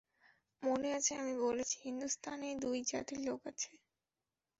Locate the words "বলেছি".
1.45-1.75